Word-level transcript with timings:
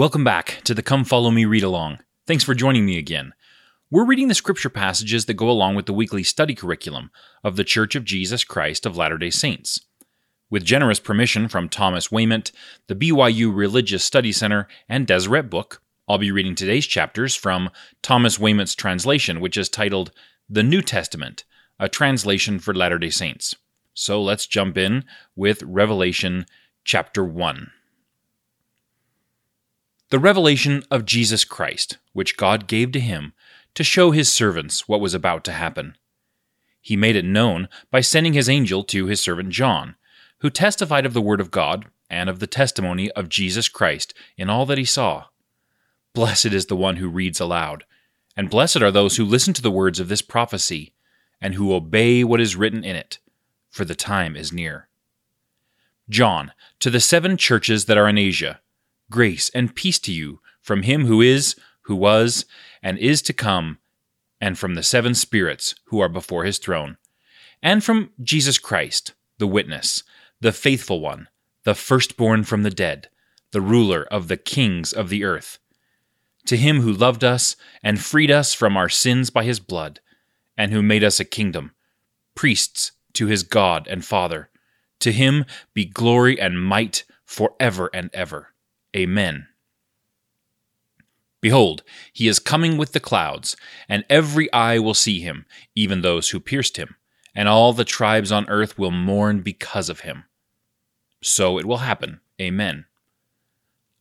Welcome 0.00 0.24
back 0.24 0.62
to 0.64 0.72
the 0.72 0.82
Come 0.82 1.04
Follow 1.04 1.30
Me 1.30 1.44
Read 1.44 1.62
Along. 1.62 1.98
Thanks 2.26 2.42
for 2.42 2.54
joining 2.54 2.86
me 2.86 2.96
again. 2.96 3.34
We're 3.90 4.06
reading 4.06 4.28
the 4.28 4.34
scripture 4.34 4.70
passages 4.70 5.26
that 5.26 5.34
go 5.34 5.50
along 5.50 5.74
with 5.74 5.84
the 5.84 5.92
weekly 5.92 6.22
study 6.22 6.54
curriculum 6.54 7.10
of 7.44 7.56
the 7.56 7.64
Church 7.64 7.94
of 7.94 8.06
Jesus 8.06 8.42
Christ 8.42 8.86
of 8.86 8.96
Latter 8.96 9.18
day 9.18 9.28
Saints. 9.28 9.78
With 10.48 10.64
generous 10.64 11.00
permission 11.00 11.48
from 11.48 11.68
Thomas 11.68 12.10
Wayment, 12.10 12.50
the 12.86 12.94
BYU 12.94 13.54
Religious 13.54 14.02
Study 14.02 14.32
Center, 14.32 14.66
and 14.88 15.06
Deseret 15.06 15.50
Book, 15.50 15.82
I'll 16.08 16.16
be 16.16 16.32
reading 16.32 16.54
today's 16.54 16.86
chapters 16.86 17.36
from 17.36 17.68
Thomas 18.00 18.38
Wayment's 18.38 18.74
translation, 18.74 19.38
which 19.38 19.58
is 19.58 19.68
titled 19.68 20.12
The 20.48 20.62
New 20.62 20.80
Testament, 20.80 21.44
a 21.78 21.90
translation 21.90 22.58
for 22.58 22.72
Latter 22.72 22.98
day 22.98 23.10
Saints. 23.10 23.54
So 23.92 24.22
let's 24.22 24.46
jump 24.46 24.78
in 24.78 25.04
with 25.36 25.62
Revelation 25.62 26.46
chapter 26.84 27.22
1. 27.22 27.70
The 30.10 30.18
revelation 30.18 30.82
of 30.90 31.04
Jesus 31.04 31.44
Christ, 31.44 31.98
which 32.12 32.36
God 32.36 32.66
gave 32.66 32.90
to 32.92 33.00
him 33.00 33.32
to 33.74 33.84
show 33.84 34.10
his 34.10 34.32
servants 34.32 34.88
what 34.88 35.00
was 35.00 35.14
about 35.14 35.44
to 35.44 35.52
happen. 35.52 35.96
He 36.80 36.96
made 36.96 37.14
it 37.14 37.24
known 37.24 37.68
by 37.92 38.00
sending 38.00 38.32
his 38.32 38.48
angel 38.48 38.82
to 38.84 39.06
his 39.06 39.20
servant 39.20 39.50
John, 39.50 39.94
who 40.38 40.50
testified 40.50 41.06
of 41.06 41.12
the 41.12 41.20
word 41.20 41.40
of 41.40 41.52
God 41.52 41.86
and 42.08 42.28
of 42.28 42.40
the 42.40 42.48
testimony 42.48 43.08
of 43.12 43.28
Jesus 43.28 43.68
Christ 43.68 44.12
in 44.36 44.50
all 44.50 44.66
that 44.66 44.78
he 44.78 44.84
saw. 44.84 45.26
Blessed 46.12 46.46
is 46.46 46.66
the 46.66 46.74
one 46.74 46.96
who 46.96 47.08
reads 47.08 47.38
aloud, 47.38 47.84
and 48.36 48.50
blessed 48.50 48.82
are 48.82 48.90
those 48.90 49.16
who 49.16 49.24
listen 49.24 49.54
to 49.54 49.62
the 49.62 49.70
words 49.70 50.00
of 50.00 50.08
this 50.08 50.22
prophecy, 50.22 50.92
and 51.40 51.54
who 51.54 51.72
obey 51.72 52.24
what 52.24 52.40
is 52.40 52.56
written 52.56 52.82
in 52.82 52.96
it, 52.96 53.20
for 53.68 53.84
the 53.84 53.94
time 53.94 54.34
is 54.34 54.52
near. 54.52 54.88
John, 56.08 56.50
to 56.80 56.90
the 56.90 56.98
seven 56.98 57.36
churches 57.36 57.84
that 57.84 57.96
are 57.96 58.08
in 58.08 58.18
Asia, 58.18 58.60
grace 59.10 59.50
and 59.50 59.74
peace 59.74 59.98
to 59.98 60.12
you 60.12 60.40
from 60.62 60.82
him 60.82 61.06
who 61.06 61.20
is, 61.20 61.56
who 61.82 61.96
was, 61.96 62.44
and 62.82 62.98
is 62.98 63.20
to 63.22 63.32
come, 63.32 63.78
and 64.40 64.58
from 64.58 64.74
the 64.74 64.82
seven 64.82 65.14
spirits 65.14 65.74
who 65.86 66.00
are 66.00 66.08
before 66.08 66.44
his 66.44 66.58
throne, 66.58 66.96
and 67.62 67.84
from 67.84 68.10
Jesus 68.22 68.58
Christ, 68.58 69.12
the 69.38 69.46
witness, 69.46 70.02
the 70.40 70.52
faithful 70.52 71.00
one, 71.00 71.28
the 71.64 71.74
firstborn 71.74 72.44
from 72.44 72.62
the 72.62 72.70
dead, 72.70 73.08
the 73.52 73.60
ruler 73.60 74.04
of 74.04 74.28
the 74.28 74.36
kings 74.36 74.92
of 74.92 75.08
the 75.08 75.24
earth. 75.24 75.58
To 76.46 76.56
him 76.56 76.80
who 76.80 76.92
loved 76.92 77.22
us 77.22 77.56
and 77.82 78.00
freed 78.00 78.30
us 78.30 78.54
from 78.54 78.76
our 78.76 78.88
sins 78.88 79.28
by 79.28 79.44
his 79.44 79.60
blood, 79.60 80.00
and 80.56 80.72
who 80.72 80.82
made 80.82 81.04
us 81.04 81.20
a 81.20 81.24
kingdom, 81.24 81.72
priests 82.34 82.92
to 83.14 83.26
his 83.26 83.42
God 83.42 83.86
and 83.88 84.04
Father, 84.04 84.48
to 85.00 85.12
him 85.12 85.44
be 85.74 85.84
glory 85.84 86.40
and 86.40 86.62
might 86.62 87.04
for 87.24 87.54
ever 87.58 87.90
and 87.92 88.10
ever. 88.14 88.48
Amen. 88.96 89.46
Behold, 91.40 91.82
he 92.12 92.28
is 92.28 92.38
coming 92.38 92.76
with 92.76 92.92
the 92.92 93.00
clouds, 93.00 93.56
and 93.88 94.04
every 94.10 94.52
eye 94.52 94.78
will 94.78 94.94
see 94.94 95.20
him, 95.20 95.46
even 95.74 96.02
those 96.02 96.30
who 96.30 96.40
pierced 96.40 96.76
him, 96.76 96.96
and 97.34 97.48
all 97.48 97.72
the 97.72 97.84
tribes 97.84 98.30
on 98.30 98.48
earth 98.48 98.78
will 98.78 98.90
mourn 98.90 99.40
because 99.40 99.88
of 99.88 100.00
him. 100.00 100.24
So 101.22 101.58
it 101.58 101.64
will 101.64 101.78
happen. 101.78 102.20
Amen. 102.40 102.86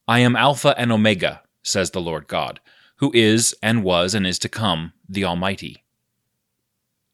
I 0.07 0.19
am 0.19 0.35
Alpha 0.35 0.73
and 0.77 0.91
Omega, 0.91 1.43
says 1.63 1.91
the 1.91 2.01
Lord 2.01 2.27
God, 2.27 2.59
who 2.97 3.11
is, 3.13 3.55
and 3.61 3.83
was, 3.83 4.13
and 4.13 4.25
is 4.27 4.39
to 4.39 4.49
come, 4.49 4.93
the 5.07 5.23
Almighty. 5.23 5.83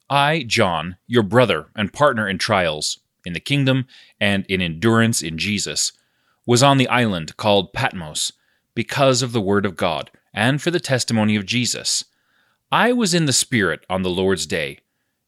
I, 0.10 0.44
John, 0.48 0.98
your 1.08 1.24
brother 1.24 1.68
and 1.76 1.92
partner 1.92 2.28
in 2.28 2.38
trials, 2.38 3.00
in 3.26 3.34
the 3.34 3.40
kingdom, 3.40 3.86
and 4.20 4.46
in 4.48 4.62
endurance 4.62 5.22
in 5.22 5.38
Jesus, 5.38 5.92
was 6.46 6.62
on 6.62 6.78
the 6.78 6.88
island 6.88 7.38
called 7.38 7.74
Patmos 7.74 8.32
because 8.74 9.22
of 9.22 9.32
the 9.32 9.42
word 9.42 9.66
of 9.66 9.76
God 9.76 10.12
and 10.34 10.62
for 10.62 10.72
the 10.72 10.80
testimony 10.80 11.36
of 11.36 11.46
Jesus. 11.46 12.06
I 12.72 12.92
was 12.92 13.14
in 13.14 13.26
the 13.26 13.34
Spirit 13.34 13.86
on 13.90 14.04
the 14.04 14.10
Lord's 14.10 14.46
day 14.46 14.80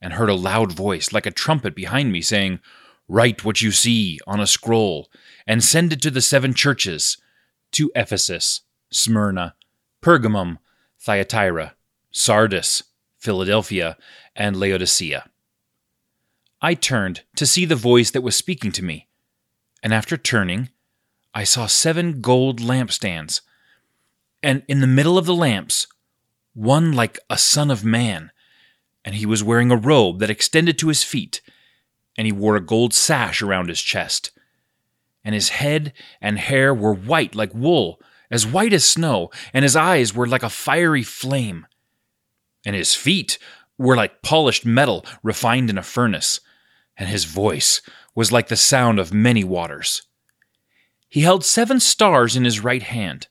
and 0.01 0.13
heard 0.13 0.29
a 0.29 0.35
loud 0.35 0.71
voice 0.71 1.11
like 1.11 1.25
a 1.25 1.31
trumpet 1.31 1.75
behind 1.75 2.11
me 2.11 2.21
saying, 2.21 2.59
Write 3.07 3.45
what 3.45 3.61
you 3.61 3.71
see 3.71 4.19
on 4.27 4.39
a 4.39 4.47
scroll 4.47 5.09
and 5.47 5.63
send 5.63 5.93
it 5.93 6.01
to 6.01 6.11
the 6.11 6.21
seven 6.21 6.53
churches 6.53 7.17
to 7.71 7.91
Ephesus, 7.95 8.61
Smyrna, 8.91 9.55
Pergamum, 10.01 10.57
Thyatira, 10.99 11.75
Sardis, 12.11 12.83
Philadelphia, 13.17 13.97
and 14.35 14.57
Laodicea. 14.57 15.29
I 16.61 16.73
turned 16.73 17.23
to 17.35 17.45
see 17.45 17.65
the 17.65 17.75
voice 17.75 18.11
that 18.11 18.21
was 18.21 18.35
speaking 18.35 18.71
to 18.73 18.83
me, 18.83 19.07
and 19.83 19.93
after 19.93 20.17
turning, 20.17 20.69
I 21.37 21.43
saw 21.43 21.67
seven 21.67 22.19
gold 22.19 22.59
lampstands, 22.59 23.41
and 24.41 24.63
in 24.67 24.81
the 24.81 24.87
middle 24.87 25.19
of 25.19 25.27
the 25.27 25.35
lamps, 25.35 25.85
one 26.55 26.93
like 26.93 27.19
a 27.29 27.37
son 27.37 27.69
of 27.69 27.83
man, 27.85 28.31
and 29.05 29.13
he 29.13 29.27
was 29.27 29.43
wearing 29.43 29.69
a 29.69 29.75
robe 29.75 30.17
that 30.17 30.31
extended 30.31 30.79
to 30.79 30.87
his 30.87 31.03
feet, 31.03 31.43
and 32.17 32.25
he 32.25 32.31
wore 32.31 32.55
a 32.55 32.59
gold 32.59 32.91
sash 32.91 33.43
around 33.43 33.69
his 33.69 33.83
chest. 33.83 34.31
And 35.23 35.35
his 35.35 35.49
head 35.49 35.93
and 36.19 36.39
hair 36.39 36.73
were 36.73 36.95
white 36.95 37.35
like 37.35 37.53
wool, 37.53 38.01
as 38.31 38.47
white 38.47 38.73
as 38.73 38.83
snow, 38.83 39.29
and 39.53 39.61
his 39.61 39.75
eyes 39.75 40.15
were 40.15 40.25
like 40.25 40.41
a 40.41 40.49
fiery 40.49 41.03
flame. 41.03 41.67
And 42.65 42.75
his 42.75 42.95
feet 42.95 43.37
were 43.77 43.95
like 43.95 44.23
polished 44.23 44.65
metal 44.65 45.05
refined 45.21 45.69
in 45.69 45.77
a 45.77 45.83
furnace, 45.83 46.39
and 46.97 47.07
his 47.07 47.25
voice 47.25 47.83
was 48.15 48.31
like 48.31 48.47
the 48.47 48.55
sound 48.55 48.97
of 48.97 49.13
many 49.13 49.43
waters. 49.43 50.01
He 51.09 51.21
held 51.21 51.45
seven 51.45 51.79
stars 51.79 52.35
in 52.35 52.43
his 52.43 52.59
right 52.59 52.83
hand, 52.83 53.27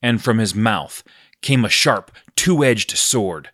and 0.00 0.22
from 0.22 0.38
his 0.38 0.54
mouth 0.54 1.02
came 1.40 1.64
a 1.64 1.68
sharp, 1.68 2.12
two 2.36 2.64
edged 2.64 2.96
sword, 2.96 3.50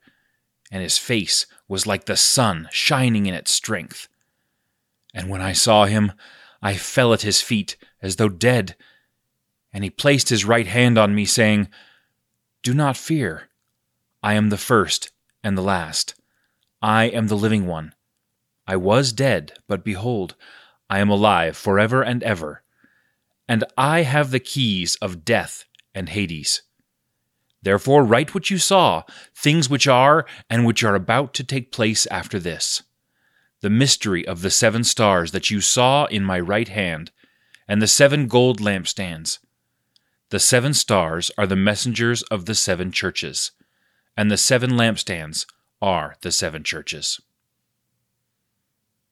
and 0.71 0.83
his 0.83 0.99
face 0.99 1.47
was 1.67 1.87
like 1.87 2.05
the 2.05 2.17
sun 2.17 2.69
shining 2.71 3.27
in 3.27 3.35
its 3.35 3.51
strength. 3.51 4.09
And 5.15 5.31
when 5.31 5.41
I 5.41 5.55
saw 5.55 5.87
him, 5.87 6.13
I 6.61 6.75
fell 6.75 7.15
at 7.15 7.23
his 7.23 7.41
feet 7.41 7.77
as 8.03 8.17
though 8.17 8.29
dead. 8.29 8.77
And 9.73 9.83
he 9.83 9.91
placed 9.91 10.29
his 10.29 10.45
right 10.45 10.67
hand 10.67 10.99
on 10.99 11.15
me, 11.15 11.25
saying, 11.25 11.69
Do 12.63 12.75
not 12.75 12.97
fear. 12.97 13.49
I 14.23 14.35
am 14.35 14.51
the 14.51 14.59
first 14.59 15.11
and 15.43 15.57
the 15.57 15.63
last. 15.63 16.15
I 16.83 17.05
am 17.05 17.29
the 17.29 17.37
living 17.37 17.67
one. 17.67 17.95
I 18.67 18.77
was 18.77 19.13
dead, 19.13 19.55
but 19.67 19.85
behold, 19.85 20.35
I 20.91 20.99
am 20.99 21.09
alive 21.09 21.57
forever 21.57 22.03
and 22.03 22.23
ever 22.23 22.63
and 23.49 23.65
I 23.77 24.03
have 24.03 24.31
the 24.31 24.41
keys 24.41 24.97
of 24.97 25.25
death 25.25 25.65
and 25.95 26.11
Hades. 26.11 26.63
Therefore, 27.63 28.05
write 28.05 28.35
what 28.35 28.51
you 28.51 28.59
saw, 28.59 29.03
things 29.35 29.69
which 29.69 29.89
are 29.89 30.27
and 30.49 30.65
which 30.65 30.85
are 30.85 30.95
about 30.95 31.35
to 31.35 31.45
take 31.45 31.73
place 31.73 32.07
after 32.07 32.39
this. 32.39 32.83
The 33.61 33.71
mystery 33.71 34.27
of 34.27 34.43
the 34.43 34.51
seven 34.51 34.85
stars 34.85 35.33
that 35.33 35.51
you 35.51 35.61
saw 35.61 36.05
in 36.05 36.23
my 36.23 36.39
right 36.39 36.69
hand, 36.69 37.11
and 37.67 37.83
the 37.83 37.89
seven 37.89 38.29
gold 38.29 38.61
lampstands. 38.61 39.39
The 40.31 40.39
seven 40.39 40.75
stars 40.75 41.31
are 41.37 41.47
the 41.47 41.57
messengers 41.57 42.23
of 42.25 42.45
the 42.45 42.55
seven 42.55 42.93
churches, 42.93 43.51
and 44.17 44.31
the 44.31 44.37
seven 44.37 44.71
lampstands 44.71 45.47
are 45.83 46.17
the 46.21 46.31
seven 46.31 46.63
churches. 46.63 47.21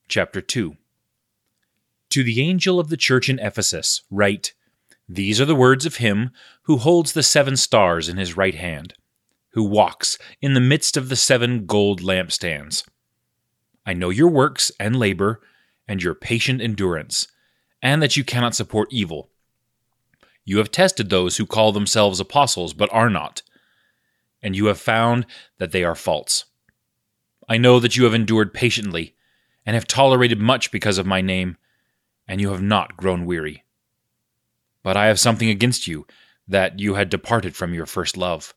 Chapter 0.07 0.39
2 0.39 0.77
to 2.09 2.23
the 2.23 2.41
angel 2.41 2.79
of 2.79 2.89
the 2.89 2.97
church 2.97 3.29
in 3.29 3.39
Ephesus, 3.39 4.01
write 4.09 4.53
These 5.07 5.41
are 5.41 5.45
the 5.45 5.55
words 5.55 5.85
of 5.85 5.97
him 5.97 6.31
who 6.63 6.77
holds 6.77 7.13
the 7.13 7.23
seven 7.23 7.57
stars 7.57 8.09
in 8.09 8.17
his 8.17 8.37
right 8.37 8.55
hand, 8.55 8.93
who 9.51 9.63
walks 9.63 10.17
in 10.41 10.53
the 10.53 10.59
midst 10.59 10.97
of 10.97 11.09
the 11.09 11.15
seven 11.15 11.65
gold 11.65 12.01
lampstands. 12.01 12.87
I 13.85 13.93
know 13.93 14.09
your 14.09 14.29
works 14.29 14.71
and 14.79 14.97
labor, 14.97 15.41
and 15.87 16.03
your 16.03 16.13
patient 16.13 16.61
endurance, 16.61 17.27
and 17.81 18.01
that 18.01 18.17
you 18.17 18.23
cannot 18.23 18.55
support 18.55 18.91
evil. 18.91 19.29
You 20.43 20.57
have 20.57 20.71
tested 20.71 21.09
those 21.09 21.37
who 21.37 21.45
call 21.45 21.71
themselves 21.71 22.19
apostles 22.19 22.73
but 22.73 22.91
are 22.91 23.09
not, 23.09 23.41
and 24.41 24.55
you 24.55 24.65
have 24.67 24.79
found 24.79 25.25
that 25.57 25.71
they 25.71 25.83
are 25.83 25.95
false. 25.95 26.45
I 27.49 27.57
know 27.57 27.79
that 27.79 27.95
you 27.95 28.03
have 28.03 28.13
endured 28.13 28.53
patiently, 28.53 29.15
and 29.65 29.73
have 29.73 29.87
tolerated 29.87 30.39
much 30.39 30.71
because 30.71 30.97
of 30.97 31.05
my 31.05 31.21
name 31.21 31.57
and 32.27 32.41
you 32.41 32.51
have 32.51 32.61
not 32.61 32.97
grown 32.97 33.25
weary. 33.25 33.63
But 34.83 34.97
I 34.97 35.07
have 35.07 35.19
something 35.19 35.49
against 35.49 35.87
you, 35.87 36.05
that 36.47 36.79
you 36.79 36.93
had 36.93 37.09
departed 37.09 37.55
from 37.55 37.73
your 37.73 37.85
first 37.85 38.17
love. 38.17 38.53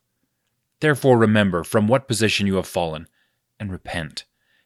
Therefore 0.79 1.17
remember 1.17 1.63
from 1.63 1.87
what 1.87 2.07
position 2.07 2.47
you 2.47 2.55
have 2.55 2.67
fallen, 2.67 3.07
and 3.59 3.71
repent, 3.71 4.25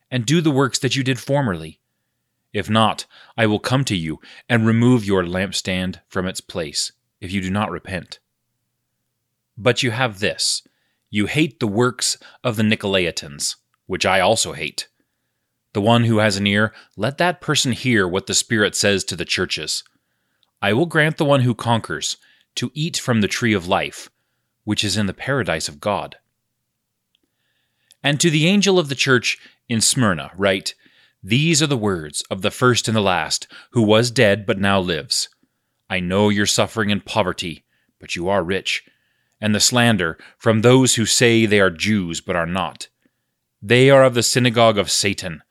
and 0.09 0.25
do 0.25 0.41
the 0.41 0.51
works 0.51 0.79
that 0.79 0.95
you 0.95 1.03
did 1.03 1.19
formerly. 1.19 1.79
If 2.53 2.69
not, 2.69 3.05
I 3.35 3.47
will 3.47 3.59
come 3.59 3.83
to 3.85 3.95
you 3.95 4.21
and 4.47 4.65
remove 4.65 5.05
your 5.05 5.23
lampstand 5.23 5.99
from 6.07 6.25
its 6.25 6.39
place, 6.39 6.93
if 7.19 7.31
you 7.31 7.41
do 7.41 7.49
not 7.49 7.69
repent. 7.69 8.19
But 9.57 9.83
you 9.83 9.91
have 9.91 10.19
this 10.19 10.63
you 11.09 11.27
hate 11.27 11.59
the 11.59 11.67
works 11.67 12.17
of 12.43 12.57
the 12.57 12.63
Nicolaitans, 12.63 13.55
which 13.85 14.05
I 14.05 14.19
also 14.19 14.51
hate. 14.51 14.87
The 15.75 15.81
one 15.81 16.05
who 16.05 16.19
has 16.19 16.37
an 16.37 16.47
ear, 16.47 16.71
let 16.95 17.17
that 17.17 17.41
person 17.41 17.73
hear 17.73 18.07
what 18.07 18.27
the 18.27 18.33
Spirit 18.33 18.75
says 18.75 19.03
to 19.03 19.15
the 19.17 19.25
churches. 19.25 19.83
I 20.61 20.71
will 20.71 20.85
grant 20.85 21.17
the 21.17 21.25
one 21.25 21.41
who 21.41 21.53
conquers 21.53 22.15
to 22.55 22.71
eat 22.73 22.95
from 22.95 23.19
the 23.19 23.27
tree 23.27 23.53
of 23.53 23.67
life, 23.67 24.09
which 24.63 24.85
is 24.85 24.95
in 24.95 25.05
the 25.05 25.13
paradise 25.13 25.67
of 25.67 25.81
God. 25.81 26.15
And 28.01 28.21
to 28.21 28.29
the 28.29 28.47
angel 28.47 28.79
of 28.79 28.87
the 28.87 28.95
church 28.95 29.37
in 29.67 29.81
Smyrna, 29.81 30.31
write, 30.37 30.75
These 31.21 31.61
are 31.61 31.67
the 31.67 31.75
words 31.75 32.23
of 32.31 32.41
the 32.41 32.51
first 32.51 32.87
and 32.87 32.95
the 32.95 33.01
last, 33.01 33.45
who 33.71 33.81
was 33.81 34.11
dead 34.11 34.45
but 34.45 34.57
now 34.57 34.79
lives. 34.79 35.27
I 35.89 35.99
know 35.99 36.29
your 36.29 36.45
suffering 36.45 36.89
and 36.89 37.03
poverty, 37.03 37.65
but 37.99 38.15
you 38.15 38.29
are 38.29 38.45
rich, 38.45 38.85
and 39.41 39.53
the 39.53 39.59
slander 39.59 40.17
from 40.37 40.61
those 40.61 40.95
who 40.95 41.05
say 41.05 41.45
they 41.45 41.59
are 41.59 41.69
Jews 41.69 42.21
but 42.21 42.37
are 42.37 42.45
not. 42.45 42.87
They 43.61 43.89
are 43.89 44.05
of 44.05 44.13
the 44.13 44.23
synagogue 44.23 44.77
of 44.77 44.89
Satan. 44.89 45.41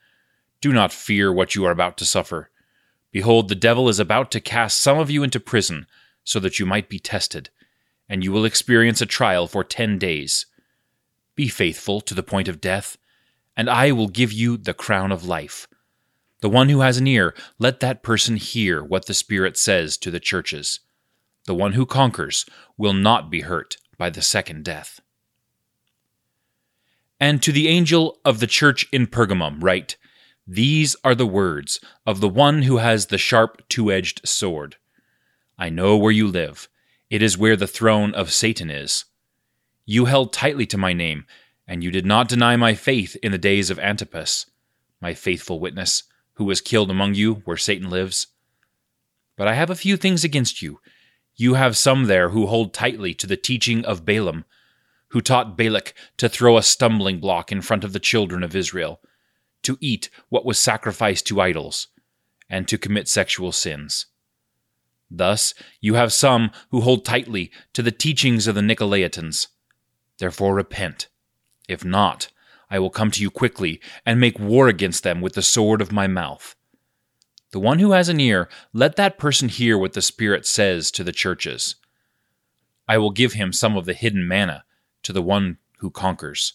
Do 0.61 0.73
not 0.73 0.93
fear 0.93 1.33
what 1.33 1.55
you 1.55 1.65
are 1.65 1.71
about 1.71 1.97
to 1.99 2.05
suffer. 2.05 2.51
Behold, 3.11 3.49
the 3.49 3.55
devil 3.55 3.89
is 3.89 3.99
about 3.99 4.31
to 4.33 4.41
cast 4.41 4.81
some 4.81 4.99
of 4.99 5.11
you 5.11 5.23
into 5.23 5.39
prison, 5.39 5.87
so 6.25 6.41
that 6.41 6.59
you 6.59 6.67
might 6.67 6.89
be 6.89 6.99
tested, 6.99 7.51
and 8.09 8.25
you 8.25 8.33
will 8.33 8.45
experience 8.45 9.01
a 9.01 9.07
trial 9.07 9.47
for 9.47 9.63
ten 9.63 9.99
days. 9.99 10.47
Be 11.37 11.49
faithful 11.49 12.01
to 12.01 12.15
the 12.15 12.23
point 12.23 12.49
of 12.49 12.61
death, 12.61 12.97
and 13.57 13.69
I 13.69 13.93
will 13.93 14.09
give 14.09 14.33
you 14.33 14.57
the 14.57 14.75
crown 14.75 15.13
of 15.13 15.27
life. 15.27 15.69
The 16.41 16.49
one 16.51 16.69
who 16.69 16.81
has 16.81 16.99
an 16.99 17.07
ear, 17.07 17.35
let 17.59 17.81
that 17.81 18.03
person 18.03 18.37
hear 18.37 18.83
what 18.83 19.07
the 19.07 19.15
Spirit 19.15 19.57
says 19.57 19.97
to 19.99 20.11
the 20.11 20.21
churches. 20.21 20.81
The 21.47 21.55
one 21.55 21.73
who 21.73 21.87
conquers 21.87 22.47
will 22.77 22.93
not 22.93 23.31
be 23.31 23.43
hurt 23.43 23.77
by 23.97 24.11
the 24.11 24.23
second 24.23 24.65
death. 24.65 25.01
And 27.21 27.43
to 27.43 27.53
the 27.53 27.69
angel 27.69 28.19
of 28.25 28.41
the 28.41 28.47
church 28.47 28.87
in 28.93 29.07
Pergamum, 29.07 29.63
write 29.63 29.97
these 30.47 30.95
are 31.03 31.15
the 31.15 31.27
words 31.27 31.81
of 32.05 32.21
the 32.21 32.29
one 32.29 32.63
who 32.63 32.77
has 32.77 33.07
the 33.07 33.17
sharp 33.17 33.63
two 33.71 33.91
edged 33.91 34.29
sword. 34.29 34.77
I 35.59 35.71
know 35.71 35.97
where 35.97 36.13
you 36.13 36.27
live. 36.27 36.69
It 37.09 37.23
is 37.23 37.39
where 37.39 37.57
the 37.57 37.67
throne 37.67 38.13
of 38.15 38.33
Satan 38.33 38.71
is. 38.71 39.07
You 39.87 40.05
held 40.05 40.33
tightly 40.35 40.67
to 40.67 40.77
my 40.77 40.93
name, 40.93 41.25
and 41.67 41.83
you 41.83 41.91
did 41.91 42.05
not 42.05 42.29
deny 42.29 42.57
my 42.57 42.75
faith 42.75 43.17
in 43.23 43.33
the 43.33 43.39
days 43.39 43.71
of 43.71 43.79
Antipas, 43.79 44.47
my 45.01 45.15
faithful 45.15 45.61
witness, 45.61 46.03
who 46.35 46.45
was 46.45 46.61
killed 46.61 46.91
among 46.91 47.15
you 47.15 47.37
where 47.47 47.57
Satan 47.57 47.89
lives. 47.89 48.27
But 49.37 49.49
I 49.49 49.55
have 49.55 49.71
a 49.71 49.75
few 49.75 49.97
things 49.97 50.25
against 50.25 50.61
you. 50.61 50.81
You 51.37 51.55
have 51.55 51.77
some 51.77 52.05
there 52.05 52.31
who 52.31 52.47
hold 52.47 52.75
tightly 52.75 53.15
to 53.15 53.27
the 53.27 53.37
teaching 53.37 53.83
of 53.87 54.05
Balaam, 54.05 54.45
who 55.09 55.23
taught 55.23 55.57
Balak 55.57 55.95
to 56.19 56.29
throw 56.29 56.59
a 56.59 56.63
stumbling 56.63 57.19
block 57.19 57.51
in 57.51 57.63
front 57.63 57.83
of 57.83 57.95
the 57.95 57.99
children 57.99 58.43
of 58.43 58.55
Israel 58.55 59.01
to 59.65 59.79
eat 59.81 60.11
what 60.29 60.45
was 60.45 60.59
sacrificed 60.59 61.27
to 61.27 61.41
idols, 61.41 61.89
and 62.49 62.69
to 62.69 62.79
commit 62.79 63.09
sexual 63.09 63.53
sins. 63.53 64.07
Thus, 65.11 65.55
you 65.81 65.95
have 65.95 66.13
some 66.13 66.51
who 66.71 66.81
hold 66.81 67.05
tightly 67.05 67.51
to 67.73 67.83
the 67.83 67.93
teachings 67.93 68.47
of 68.47 68.55
the 68.55 68.61
Nicolaitans. 68.61 69.49
Therefore, 70.19 70.55
repent. 70.55 71.09
If 71.69 71.85
not, 71.85 72.31
I 72.71 72.79
will 72.79 72.91
come 72.91 73.11
to 73.13 73.23
you 73.23 73.31
quickly 73.31 73.81
and 74.05 74.19
make 74.19 74.39
war 74.39 74.69
against 74.69 75.03
them 75.03 75.21
with 75.21 75.35
the 75.35 75.43
sword 75.43 75.81
of 75.81 75.93
my 75.93 76.07
mouth. 76.07 76.57
The 77.53 77.61
one 77.61 77.79
who 77.79 77.93
has 77.93 78.09
an 78.09 78.19
ear, 78.19 78.49
let 78.73 78.97
that 78.97 79.19
person 79.19 79.49
hear 79.49 79.79
what 79.79 79.93
the 79.93 80.03
Spirit 80.03 80.45
says 80.47 80.91
to 80.93 81.05
the 81.05 81.13
churches. 81.13 81.77
I 82.89 82.99
will 82.99 83.13
give 83.13 83.35
him 83.35 83.53
some 83.53 83.77
of 83.77 83.85
the 83.85 83.95
hidden 83.95 84.27
manna 84.27 84.65
to 85.05 85.13
the 85.13 85.23
one 85.23 85.59
who 85.79 85.91
conquers, 85.91 86.55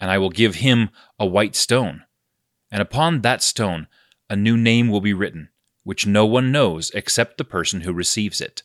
and 0.00 0.10
I 0.10 0.18
will 0.18 0.30
give 0.30 0.56
him 0.56 0.90
a 1.18 1.26
white 1.26 1.54
stone 1.54 2.02
and 2.76 2.82
upon 2.82 3.22
that 3.22 3.42
stone 3.42 3.86
a 4.28 4.36
new 4.36 4.54
name 4.54 4.90
will 4.90 5.00
be 5.00 5.14
written, 5.14 5.48
which 5.82 6.06
no 6.06 6.26
one 6.26 6.52
knows 6.52 6.90
except 6.90 7.38
the 7.38 7.44
person 7.44 7.80
who 7.80 7.92
receives 7.94 8.38
it. 8.38 8.62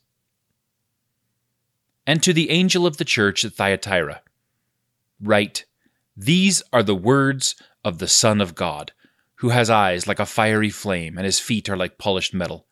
And 2.06 2.22
to 2.22 2.34
the 2.34 2.50
angel 2.50 2.86
of 2.86 2.98
the 2.98 3.06
church 3.06 3.46
at 3.46 3.54
Thyatira, 3.54 4.22
write, 5.22 5.64
These 6.18 6.62
are 6.74 6.84
the 6.84 6.94
words 6.94 7.56
of 7.86 8.00
the 8.00 8.08
Son 8.10 8.42
of 8.42 8.54
God, 8.54 8.92
who 9.36 9.48
has 9.48 9.70
eyes 9.70 10.08
like 10.08 10.20
a 10.20 10.26
fiery 10.26 10.72
flame, 10.72 11.18
and 11.18 11.24
his 11.24 11.40
feet 11.40 11.70
are 11.70 11.78
like 11.78 11.98
polished 11.98 12.34
metal. 12.34 12.66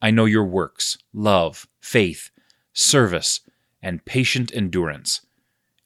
I 0.00 0.10
know 0.10 0.24
your 0.24 0.44
works, 0.44 0.98
love, 1.12 1.68
faith, 1.80 2.30
service, 2.72 3.42
and 3.80 4.04
patient 4.04 4.50
endurance. 4.52 5.24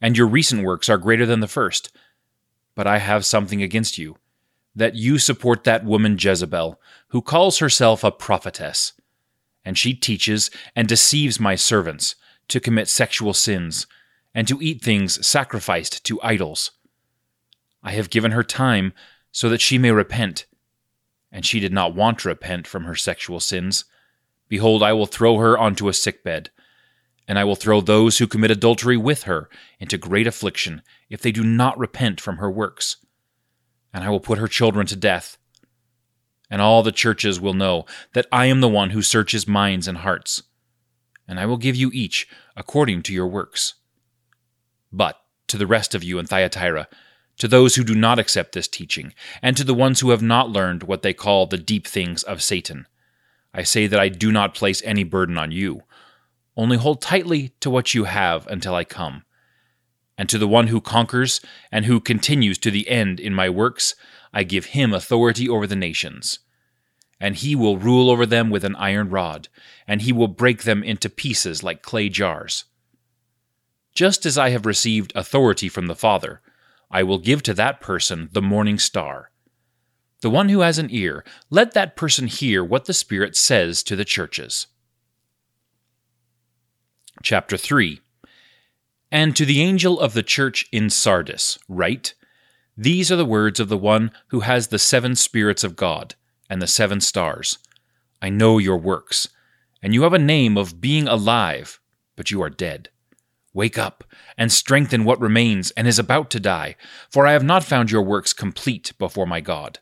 And 0.01 0.17
your 0.17 0.29
recent 0.29 0.65
works 0.65 0.89
are 0.89 0.97
greater 0.97 1.27
than 1.27 1.41
the 1.41 1.47
first. 1.47 1.95
But 2.75 2.87
I 2.87 3.01
have 3.01 3.27
something 3.27 3.61
against 3.61 3.99
you 3.99 4.17
that 4.77 4.95
you 4.95 5.19
support 5.19 5.65
that 5.65 5.85
woman 5.85 6.17
Jezebel, 6.21 6.79
who 7.09 7.23
calls 7.23 7.59
herself 7.59 8.05
a 8.05 8.11
prophetess. 8.11 8.93
And 9.65 9.77
she 9.77 9.95
teaches 9.95 10.51
and 10.77 10.87
deceives 10.87 11.41
my 11.41 11.57
servants 11.57 12.15
to 12.49 12.61
commit 12.61 12.89
sexual 12.89 13.35
sins 13.35 13.87
and 14.35 14.47
to 14.47 14.61
eat 14.61 14.83
things 14.83 15.27
sacrificed 15.27 16.05
to 16.05 16.21
idols. 16.23 16.73
I 17.83 17.93
have 17.93 18.11
given 18.11 18.33
her 18.33 18.45
time 18.45 18.93
so 19.33 19.49
that 19.49 19.63
she 19.63 19.79
may 19.79 19.91
repent. 19.91 20.45
And 21.33 21.45
she 21.45 21.59
did 21.59 21.73
not 21.73 21.95
want 21.95 22.21
to 22.21 22.29
repent 22.29 22.67
from 22.67 22.85
her 22.85 22.95
sexual 22.95 23.41
sins. 23.41 23.87
Behold, 24.49 24.83
I 24.83 24.93
will 24.93 25.07
throw 25.07 25.39
her 25.39 25.59
onto 25.59 25.89
a 25.89 25.95
sick 25.95 26.23
bed, 26.23 26.51
and 27.27 27.39
I 27.39 27.45
will 27.45 27.57
throw 27.57 27.81
those 27.81 28.19
who 28.19 28.27
commit 28.27 28.51
adultery 28.51 28.97
with 28.97 29.25
her 29.25 29.49
into 29.81 29.99
great 29.99 30.27
affliction 30.27 30.83
if 31.11 31.21
they 31.21 31.33
do 31.33 31.43
not 31.43 31.79
repent 31.79 32.21
from 32.21 32.37
her 32.37 32.51
works 32.51 32.99
and 33.93 34.05
I 34.05 34.11
will 34.11 34.21
put 34.21 34.39
her 34.39 34.49
children 34.49 34.87
to 34.89 34.97
death. 34.97 35.39
And 36.51 36.63
all 36.63 36.83
the 36.83 36.93
churches 36.93 37.41
will 37.41 37.55
know 37.55 37.87
that 38.13 38.27
I 38.31 38.47
am 38.47 38.61
the 38.61 38.69
one 38.69 38.91
who 38.91 39.03
searches 39.03 39.49
minds 39.49 39.89
and 39.89 39.99
hearts, 39.99 40.43
and 41.27 41.41
I 41.41 41.47
will 41.47 41.57
give 41.57 41.75
you 41.75 41.91
each 41.93 42.29
according 42.57 43.03
to 43.05 43.13
your 43.13 43.27
works. 43.27 43.75
But 44.93 45.21
to 45.49 45.59
the 45.59 45.67
rest 45.67 45.95
of 45.95 46.05
you 46.05 46.19
in 46.19 46.27
Thyatira, 46.27 46.89
to 47.39 47.49
those 47.49 47.75
who 47.75 47.85
do 47.85 47.95
not 47.95 48.19
accept 48.19 48.53
this 48.53 48.69
teaching, 48.69 49.13
and 49.43 49.57
to 49.57 49.65
the 49.65 49.75
ones 49.75 50.01
who 50.01 50.11
have 50.11 50.23
not 50.23 50.51
learned 50.51 50.85
what 50.85 51.03
they 51.03 51.13
call 51.13 51.47
the 51.47 51.59
deep 51.59 51.87
things 51.87 52.23
of 52.23 52.43
Satan, 52.43 52.87
I 53.53 53.63
say 53.63 53.87
that 53.87 54.01
I 54.01 54.09
do 54.09 54.31
not 54.31 54.55
place 54.55 54.83
any 54.85 55.05
burden 55.05 55.37
on 55.37 55.51
you. 55.51 55.83
Only 56.57 56.77
hold 56.77 57.03
tightly 57.03 57.53
to 57.61 57.71
what 57.71 57.95
you 57.95 58.05
have 58.05 58.47
until 58.47 58.75
I 58.75 58.85
come 58.85 59.25
and 60.19 60.29
to 60.29 60.39
the 60.39 60.49
one 60.49 60.69
who 60.69 60.81
conquers 60.81 61.41
and 61.71 61.85
who 61.85 62.01
continues 62.01 62.59
to 62.59 62.71
the 62.71 62.89
end 62.89 63.21
in 63.21 63.35
my 63.35 63.49
works, 63.49 63.95
I 64.33 64.43
give 64.43 64.67
him 64.67 64.93
authority 64.93 65.49
over 65.49 65.67
the 65.67 65.77
nations. 65.77 66.39
And 67.21 67.37
he 67.37 67.55
will 67.55 67.79
rule 67.79 68.11
over 68.11 68.27
them 68.27 68.51
with 68.51 68.65
an 68.65 68.77
iron 68.77 69.09
rod, 69.09 69.49
and 69.87 70.03
he 70.03 70.13
will 70.13 70.29
break 70.29 70.65
them 70.65 70.83
into 70.83 71.09
pieces 71.09 71.63
like 71.63 71.83
clay 71.83 72.09
jars. 72.09 72.65
Just 73.95 74.27
as 74.27 74.37
I 74.37 74.51
have 74.51 74.67
received 74.67 75.13
authority 75.15 75.71
from 75.71 75.87
the 75.87 75.95
Father, 75.95 76.43
I 76.91 77.03
will 77.03 77.19
give 77.19 77.43
to 77.45 77.55
that 77.55 77.81
person 77.81 78.29
the 78.33 78.43
morning 78.43 78.79
star. 78.79 79.31
The 80.21 80.31
one 80.31 80.49
who 80.49 80.61
has 80.61 80.79
an 80.79 80.89
ear, 80.91 81.25
let 81.51 81.73
that 81.73 81.97
person 81.97 82.27
hear 82.27 82.63
what 82.63 82.85
the 82.85 82.95
Spirit 82.95 83.37
says 83.37 83.83
to 83.85 83.97
the 83.97 84.05
churches. 84.05 84.67
Chapter 87.23 87.57
3 87.57 88.01
and 89.11 89.37
to 89.37 89.45
the 89.45 89.63
angel 89.63 90.01
of 90.01 90.15
the 90.15 90.23
church 90.23 90.67
in 90.73 90.91
Sardis, 90.91 91.59
write 91.69 92.15
These 92.77 93.13
are 93.13 93.17
the 93.17 93.25
words 93.25 93.61
of 93.61 93.69
the 93.69 93.79
one 93.79 94.11
who 94.29 94.41
has 94.41 94.69
the 94.69 94.79
seven 94.79 95.15
spirits 95.15 95.65
of 95.65 95.77
God 95.77 96.15
and 96.51 96.61
the 96.61 96.67
seven 96.67 97.01
stars. 97.01 97.59
I 98.21 98.29
know 98.29 98.59
your 98.59 98.79
works, 98.79 99.29
and 99.83 99.95
you 99.95 100.03
have 100.03 100.13
a 100.13 100.19
name 100.19 100.57
of 100.57 100.81
being 100.81 101.07
alive, 101.07 101.81
but 102.17 102.31
you 102.31 102.43
are 102.43 102.51
dead. 102.51 102.89
Wake 103.53 103.79
up 103.79 104.05
and 104.37 104.53
strengthen 104.53 105.05
what 105.05 105.21
remains 105.21 105.71
and 105.73 105.87
is 105.87 105.99
about 105.99 106.31
to 106.31 106.41
die, 106.41 106.77
for 107.11 107.27
I 107.27 107.33
have 107.33 107.45
not 107.45 107.65
found 107.65 107.91
your 107.91 108.03
works 108.03 108.33
complete 108.33 108.93
before 108.99 109.27
my 109.27 109.41
God. 109.41 109.79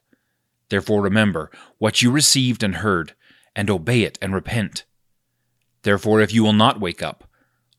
Therefore 0.69 1.03
remember 1.03 1.51
what 1.79 2.03
you 2.03 2.11
received 2.11 2.63
and 2.63 2.77
heard, 2.77 3.15
and 3.57 3.71
obey 3.71 4.03
it 4.03 4.19
and 4.21 4.35
repent. 4.35 4.85
Therefore, 5.83 6.21
if 6.21 6.33
you 6.33 6.43
will 6.43 6.53
not 6.53 6.81
wake 6.81 7.03
up, 7.03 7.24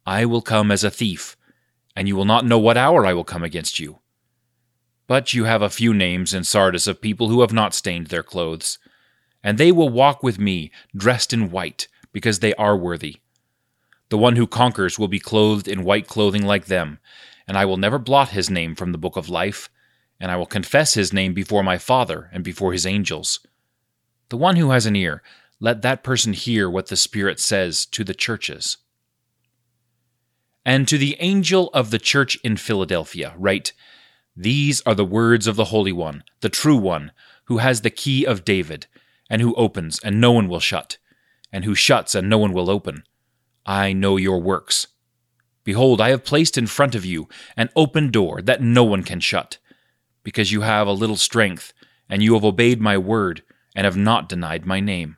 I 0.06 0.26
will 0.26 0.42
come 0.42 0.72
as 0.72 0.84
a 0.84 0.92
thief, 0.92 1.36
and 1.96 2.08
you 2.08 2.16
will 2.16 2.26
not 2.26 2.46
know 2.46 2.60
what 2.60 2.78
hour 2.78 3.06
I 3.06 3.14
will 3.14 3.24
come 3.24 3.44
against 3.44 3.80
you. 3.80 4.00
But 5.08 5.34
you 5.34 5.46
have 5.46 5.62
a 5.62 5.70
few 5.70 5.94
names 5.94 6.34
in 6.34 6.44
Sardis 6.44 6.88
of 6.88 7.02
people 7.02 7.30
who 7.30 7.42
have 7.42 7.54
not 7.54 7.74
stained 7.74 8.08
their 8.08 8.24
clothes, 8.24 8.78
and 9.44 9.58
they 9.58 9.72
will 9.72 9.90
walk 9.90 10.24
with 10.24 10.40
me 10.40 10.72
dressed 10.96 11.34
in 11.34 11.52
white, 11.52 11.88
because 12.12 12.40
they 12.40 12.54
are 12.56 12.78
worthy. 12.78 13.18
The 14.10 14.18
one 14.18 14.36
who 14.36 14.48
conquers 14.48 15.00
will 15.00 15.08
be 15.08 15.20
clothed 15.20 15.68
in 15.68 15.84
white 15.84 16.08
clothing 16.08 16.46
like 16.46 16.68
them, 16.68 17.00
and 17.48 17.58
I 17.58 17.66
will 17.66 17.78
never 17.78 18.00
blot 18.00 18.30
his 18.30 18.50
name 18.50 18.76
from 18.76 18.92
the 18.92 18.98
book 18.98 19.18
of 19.18 19.30
life, 19.30 19.70
and 20.20 20.32
I 20.32 20.38
will 20.38 20.46
confess 20.46 20.94
his 20.94 21.12
name 21.12 21.34
before 21.34 21.64
my 21.64 21.78
Father 21.78 22.30
and 22.32 22.44
before 22.44 22.74
his 22.74 22.86
angels. 22.86 23.40
The 24.30 24.38
one 24.38 24.56
who 24.56 24.72
has 24.72 24.86
an 24.86 24.96
ear, 24.96 25.22
let 25.60 25.82
that 25.82 26.04
person 26.04 26.34
hear 26.34 26.70
what 26.70 26.88
the 26.88 26.96
Spirit 26.96 27.40
says 27.40 27.86
to 27.88 28.04
the 28.04 28.14
churches. 28.14 28.78
And 30.65 30.88
to 30.88 30.98
the 30.98 31.15
angel 31.19 31.69
of 31.74 31.91
the 31.91 32.00
church 32.00 32.38
in 32.43 32.57
Philadelphia, 32.57 33.36
write 33.38 33.72
These 34.36 34.81
are 34.81 34.95
the 34.95 35.05
words 35.05 35.45
of 35.45 35.55
the 35.55 35.65
Holy 35.65 35.91
One, 35.91 36.24
the 36.41 36.50
true 36.50 36.75
One, 36.75 37.12
who 37.45 37.60
has 37.60 37.81
the 37.81 37.91
key 37.91 38.25
of 38.25 38.43
David, 38.43 38.88
and 39.29 39.43
who 39.43 39.53
opens, 39.55 40.00
and 40.00 40.19
no 40.19 40.31
one 40.31 40.48
will 40.48 40.60
shut, 40.60 40.98
and 41.51 41.65
who 41.65 41.75
shuts, 41.75 42.15
and 42.15 42.27
no 42.27 42.39
one 42.39 42.51
will 42.51 42.72
open. 42.72 43.03
I 43.65 43.93
know 43.93 44.17
your 44.17 44.41
works. 44.41 44.88
Behold, 45.63 46.01
I 46.01 46.10
have 46.10 46.25
placed 46.25 46.57
in 46.57 46.67
front 46.67 46.95
of 46.95 47.05
you 47.05 47.29
an 47.55 47.69
open 47.75 48.10
door 48.10 48.41
that 48.41 48.62
no 48.62 48.84
one 48.84 49.03
can 49.03 49.19
shut, 49.19 49.60
because 50.24 50.51
you 50.51 50.62
have 50.62 50.88
a 50.88 50.91
little 50.91 51.15
strength, 51.15 51.74
and 52.10 52.24
you 52.24 52.34
have 52.34 52.43
obeyed 52.43 52.81
my 52.81 52.98
word, 52.98 53.43
and 53.75 53.86
have 53.86 53.98
not 53.98 54.29
denied 54.29 54.65
my 54.65 54.79
name. 54.79 55.17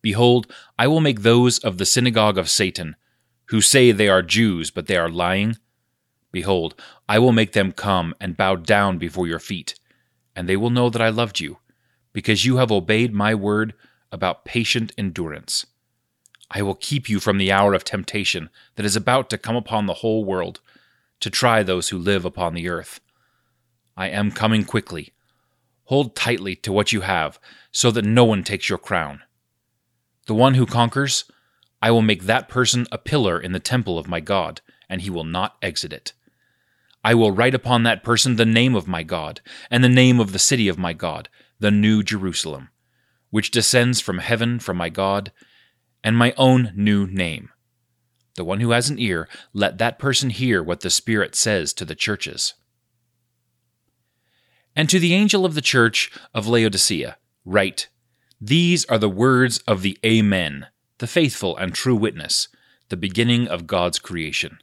Behold, 0.00 0.46
I 0.78 0.86
will 0.86 1.00
make 1.00 1.22
those 1.22 1.58
of 1.58 1.78
the 1.78 1.86
synagogue 1.86 2.38
of 2.38 2.48
Satan, 2.48 2.94
who 3.46 3.60
say 3.60 3.92
they 3.92 4.08
are 4.08 4.22
Jews, 4.22 4.70
but 4.70 4.86
they 4.86 4.96
are 4.96 5.08
lying. 5.08 5.56
Behold, 6.32 6.74
I 7.08 7.18
will 7.18 7.32
make 7.32 7.52
them 7.52 7.72
come 7.72 8.14
and 8.20 8.36
bow 8.36 8.56
down 8.56 8.98
before 8.98 9.26
your 9.26 9.38
feet, 9.38 9.74
and 10.34 10.48
they 10.48 10.56
will 10.56 10.70
know 10.70 10.90
that 10.90 11.02
I 11.02 11.10
loved 11.10 11.40
you, 11.40 11.58
because 12.12 12.44
you 12.44 12.56
have 12.56 12.72
obeyed 12.72 13.12
my 13.12 13.34
word 13.34 13.74
about 14.10 14.44
patient 14.44 14.92
endurance. 14.96 15.66
I 16.50 16.62
will 16.62 16.74
keep 16.74 17.08
you 17.08 17.20
from 17.20 17.38
the 17.38 17.52
hour 17.52 17.74
of 17.74 17.84
temptation 17.84 18.50
that 18.76 18.86
is 18.86 18.96
about 18.96 19.30
to 19.30 19.38
come 19.38 19.56
upon 19.56 19.86
the 19.86 19.94
whole 19.94 20.24
world, 20.24 20.60
to 21.20 21.30
try 21.30 21.62
those 21.62 21.88
who 21.88 21.98
live 21.98 22.24
upon 22.24 22.54
the 22.54 22.68
earth. 22.68 23.00
I 23.96 24.08
am 24.08 24.30
coming 24.30 24.64
quickly. 24.64 25.12
Hold 25.84 26.16
tightly 26.16 26.56
to 26.56 26.72
what 26.72 26.92
you 26.92 27.02
have, 27.02 27.38
so 27.70 27.90
that 27.90 28.04
no 28.04 28.24
one 28.24 28.42
takes 28.42 28.68
your 28.68 28.78
crown. 28.78 29.22
The 30.26 30.34
one 30.34 30.54
who 30.54 30.66
conquers, 30.66 31.24
I 31.84 31.90
will 31.90 32.00
make 32.00 32.22
that 32.22 32.48
person 32.48 32.86
a 32.90 32.96
pillar 32.96 33.38
in 33.38 33.52
the 33.52 33.60
temple 33.60 33.98
of 33.98 34.08
my 34.08 34.18
God, 34.18 34.62
and 34.88 35.02
he 35.02 35.10
will 35.10 35.22
not 35.22 35.56
exit 35.60 35.92
it. 35.92 36.14
I 37.04 37.12
will 37.12 37.30
write 37.30 37.54
upon 37.54 37.82
that 37.82 38.02
person 38.02 38.36
the 38.36 38.46
name 38.46 38.74
of 38.74 38.88
my 38.88 39.02
God, 39.02 39.42
and 39.70 39.84
the 39.84 39.90
name 39.90 40.18
of 40.18 40.32
the 40.32 40.38
city 40.38 40.66
of 40.66 40.78
my 40.78 40.94
God, 40.94 41.28
the 41.60 41.70
New 41.70 42.02
Jerusalem, 42.02 42.70
which 43.28 43.50
descends 43.50 44.00
from 44.00 44.16
heaven 44.16 44.58
from 44.60 44.78
my 44.78 44.88
God, 44.88 45.30
and 46.02 46.16
my 46.16 46.32
own 46.38 46.72
new 46.74 47.06
name. 47.06 47.50
The 48.36 48.44
one 48.44 48.60
who 48.60 48.70
has 48.70 48.88
an 48.88 48.98
ear, 48.98 49.28
let 49.52 49.76
that 49.76 49.98
person 49.98 50.30
hear 50.30 50.62
what 50.62 50.80
the 50.80 50.88
Spirit 50.88 51.34
says 51.34 51.74
to 51.74 51.84
the 51.84 51.94
churches. 51.94 52.54
And 54.74 54.88
to 54.88 54.98
the 54.98 55.12
angel 55.12 55.44
of 55.44 55.54
the 55.54 55.60
church 55.60 56.10
of 56.32 56.48
Laodicea, 56.48 57.18
write 57.44 57.88
these 58.40 58.86
are 58.86 58.98
the 58.98 59.10
words 59.10 59.58
of 59.66 59.82
the 59.82 59.98
Amen, 60.02 60.68
the 60.98 61.06
faithful 61.06 61.56
and 61.56 61.74
true 61.74 61.96
witness, 61.96 62.48
the 62.88 62.96
beginning 62.96 63.48
of 63.48 63.66
God's 63.66 63.98
creation. 63.98 64.58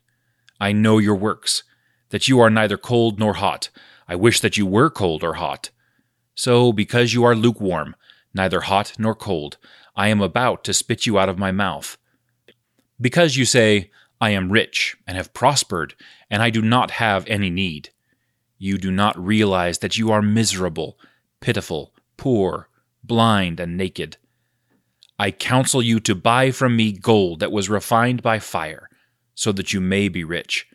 I 0.60 0.72
know 0.72 0.98
your 0.98 1.16
works, 1.16 1.64
that 2.10 2.28
you 2.28 2.40
are 2.40 2.50
neither 2.50 2.78
cold 2.78 3.20
nor 3.20 3.34
hot. 3.36 3.70
I 4.08 4.16
wish 4.16 4.40
that 4.42 4.58
you 4.58 4.66
were 4.66 4.90
cold 4.90 5.24
or 5.24 5.36
hot. 5.36 5.70
So, 6.36 6.72
because 6.72 7.14
you 7.14 7.24
are 7.24 7.36
lukewarm, 7.36 7.96
neither 8.34 8.62
hot 8.62 8.94
nor 8.98 9.16
cold, 9.16 9.58
I 9.96 10.08
am 10.08 10.22
about 10.22 10.64
to 10.66 10.74
spit 10.74 11.06
you 11.06 11.20
out 11.20 11.30
of 11.30 11.40
my 11.40 11.52
mouth. 11.52 11.98
Because 13.00 13.36
you 13.36 13.46
say, 13.46 13.92
I 14.20 14.30
am 14.30 14.52
rich 14.52 14.96
and 15.08 15.18
have 15.18 15.34
prospered, 15.34 15.96
and 16.30 16.42
I 16.42 16.50
do 16.50 16.62
not 16.62 16.92
have 16.92 17.28
any 17.28 17.50
need. 17.50 17.90
You 18.58 18.78
do 18.78 18.92
not 18.92 19.18
realize 19.18 19.80
that 19.80 19.98
you 19.98 20.12
are 20.12 20.22
miserable, 20.22 21.00
pitiful, 21.40 21.94
poor, 22.18 22.70
blind, 23.04 23.60
and 23.60 23.76
naked. 23.76 24.18
I 25.20 25.32
counsel 25.32 25.82
you 25.82 26.00
to 26.02 26.16
buy 26.16 26.52
from 26.52 26.76
me 26.76 26.92
gold 26.92 27.40
that 27.40 27.52
was 27.52 27.70
refined 27.70 28.22
by 28.22 28.40
fire, 28.40 28.90
so 29.36 29.52
that 29.52 29.74
you 29.74 29.82
may 29.82 30.08
be 30.08 30.24
rich, 30.24 30.68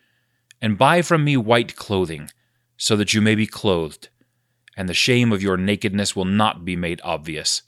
and 0.60 0.78
buy 0.78 1.02
from 1.02 1.24
me 1.24 1.36
white 1.36 1.76
clothing, 1.76 2.30
so 2.76 2.96
that 2.96 3.14
you 3.14 3.20
may 3.20 3.34
be 3.34 3.46
clothed, 3.46 4.08
and 4.76 4.88
the 4.88 4.94
shame 4.94 5.32
of 5.32 5.42
your 5.42 5.56
nakedness 5.56 6.14
will 6.14 6.24
not 6.24 6.64
be 6.64 6.76
made 6.76 7.00
obvious. 7.02 7.62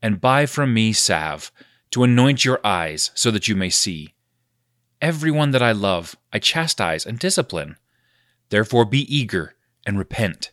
And 0.00 0.20
buy 0.20 0.46
from 0.46 0.72
me 0.72 0.92
salve, 0.92 1.50
to 1.90 2.04
anoint 2.04 2.44
your 2.44 2.60
eyes, 2.64 3.10
so 3.14 3.30
that 3.30 3.48
you 3.48 3.56
may 3.56 3.70
see. 3.70 4.14
Every 5.00 5.30
one 5.30 5.52
that 5.52 5.62
I 5.62 5.72
love, 5.72 6.16
I 6.32 6.38
chastise 6.38 7.06
and 7.06 7.18
discipline. 7.18 7.76
Therefore 8.50 8.84
be 8.84 9.02
eager 9.14 9.54
and 9.86 9.98
repent. 9.98 10.50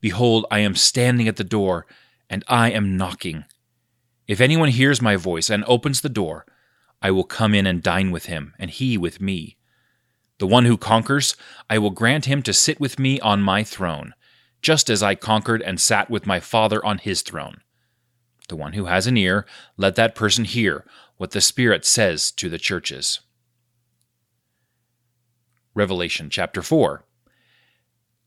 Behold, 0.00 0.46
I 0.50 0.60
am 0.60 0.74
standing 0.74 1.26
at 1.28 1.36
the 1.36 1.44
door 1.44 1.86
and 2.30 2.44
I 2.48 2.70
am 2.70 2.96
knocking. 2.96 3.44
If 4.26 4.40
anyone 4.40 4.70
hears 4.70 5.00
my 5.00 5.16
voice 5.16 5.50
and 5.50 5.64
opens 5.66 6.00
the 6.00 6.08
door, 6.08 6.46
I 7.00 7.10
will 7.10 7.24
come 7.24 7.54
in 7.54 7.66
and 7.66 7.82
dine 7.82 8.10
with 8.10 8.26
him, 8.26 8.54
and 8.58 8.70
he 8.70 8.98
with 8.98 9.20
me. 9.20 9.56
The 10.38 10.46
one 10.46 10.64
who 10.64 10.76
conquers, 10.76 11.36
I 11.70 11.78
will 11.78 11.90
grant 11.90 12.24
him 12.24 12.42
to 12.42 12.52
sit 12.52 12.80
with 12.80 12.98
me 12.98 13.20
on 13.20 13.40
my 13.40 13.62
throne, 13.62 14.14
just 14.60 14.90
as 14.90 15.02
I 15.02 15.14
conquered 15.14 15.62
and 15.62 15.80
sat 15.80 16.10
with 16.10 16.26
my 16.26 16.40
Father 16.40 16.84
on 16.84 16.98
his 16.98 17.22
throne. 17.22 17.58
The 18.48 18.56
one 18.56 18.72
who 18.72 18.86
has 18.86 19.06
an 19.06 19.16
ear, 19.16 19.46
let 19.76 19.94
that 19.94 20.14
person 20.14 20.44
hear 20.44 20.84
what 21.16 21.30
the 21.30 21.40
Spirit 21.40 21.84
says 21.84 22.30
to 22.32 22.48
the 22.48 22.58
churches. 22.58 23.20
Revelation 25.74 26.30
chapter 26.30 26.62
4. 26.62 27.04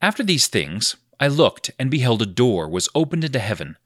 After 0.02 0.24
these 0.24 0.48
things, 0.48 0.96
I 1.20 1.28
looked, 1.28 1.72
and 1.78 1.92
beheld 1.92 2.22
a 2.22 2.26
door 2.26 2.70
was 2.70 2.90
opened 2.96 3.24
into 3.24 3.40
heaven 3.40 3.78